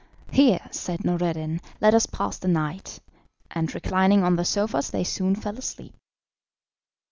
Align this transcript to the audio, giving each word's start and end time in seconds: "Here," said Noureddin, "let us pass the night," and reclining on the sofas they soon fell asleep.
"Here," 0.31 0.61
said 0.71 1.05
Noureddin, 1.05 1.61
"let 1.79 1.93
us 1.93 2.07
pass 2.07 2.39
the 2.39 2.47
night," 2.47 2.99
and 3.51 3.71
reclining 3.71 4.23
on 4.23 4.35
the 4.35 4.43
sofas 4.43 4.89
they 4.89 5.03
soon 5.03 5.35
fell 5.35 5.59
asleep. 5.59 5.93